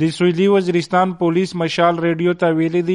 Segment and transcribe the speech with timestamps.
[0.00, 2.94] د سویلي Waziristan police Mashaal radio ته ویلي دي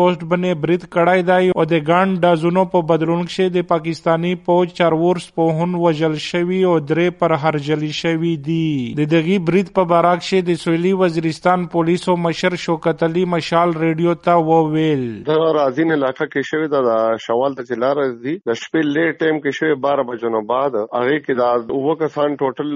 [0.00, 4.74] پوسټ باندې برید کړای دی او د ګاند دازونو په بدلون کې د پاکستانی پوج
[4.82, 8.68] چارور سپوهن وجل شوی او درې پر هرجلی شوی دي.
[9.00, 14.18] د دغه برید په باراک شي د سویلي وزیرستان پولیسو مشر شوکت علي مشال ریډیو
[14.28, 15.08] ته وویل.
[15.32, 19.60] د رازین علاقې کې شوی د شوال ته چلار دي د شپې لیټ ټایم کې
[19.62, 22.70] شوی 12 بجو بعد هغه کې دا اوه کسان ټوټل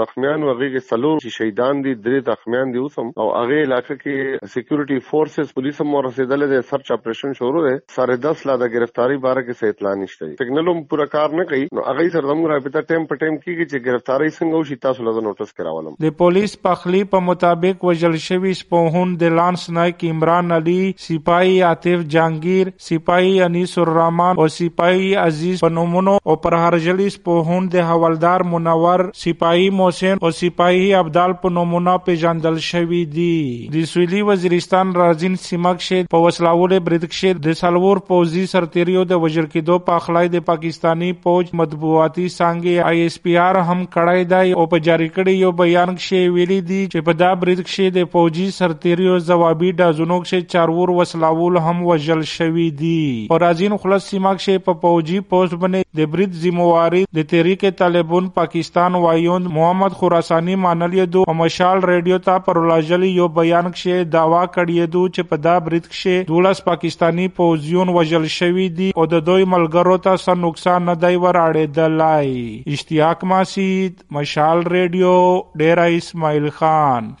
[0.00, 3.10] زخمیان او هغه کې سلور چې شهیدان دي درې زخمیان دي اوسم.
[3.22, 8.18] او هغه علاقې کې سکیورټي فورسز پولیس هم رسیدل دي سرچ اپریشن شروع دي سره
[8.26, 11.64] 10 لا د گرفتاری باره کې څه اطلاع نشته سګنل هم پورا کار نه کوي
[11.78, 15.26] نو هغه سره زموږ رابطه ټیم په ټیم کې چې گرفتاری څنګه وشي تاسو له
[15.28, 15.98] نوټس کراولم.
[16.06, 22.06] د پولیس پخلی په مطابق وجل شوی سپوهون د لانس نایک عمران علي سپای عاطف
[22.16, 26.36] جانگیر سپای انیس الرحمن او سپای عزیز په نومونو او
[26.76, 33.04] پر هرجلی سپوهون د حوالدار منور سپاهی محسن او سپاهی ابدال په نمونه پیژندل شوی
[33.12, 39.22] دی د سویلی وزیرستان رازین سیمک شه په وسلاول بریدکشه د سلور پوزي سرتیریو د
[39.22, 44.28] وجر کېدو په اخلای د پاکستانی پوج مطبوعاتي سانګي آی اس پی آر هم کړای
[44.34, 48.10] دی او په جاری کړي یو بیان کې ویلي دی چې په دا بریدکشه د
[48.16, 54.46] پوجي سرتیریو جوابي دازونو کې چارور وسلاول هم وجل شوی دی او رازین خلاص سیمک
[54.48, 60.54] شه په پوجي پوسټ باندې د برید ذمہواری د تحریک طالبان پاکستان وایوند محمد خراسانی
[60.62, 61.22] مانل دو.
[61.28, 65.58] او مشال ریډیو ته پر لاجلی یو بیان کې داوا کړی دو چې په دا
[65.66, 70.88] برید کې دولس پاکستانی پوزیون وجل شوی دی او د دوی ملګرو ته څه نقصان
[70.90, 71.40] نه دی ور
[72.76, 75.14] اشتیاق ماسید، مشال ریډیو
[75.62, 77.12] ډیرا اسماعیل خان.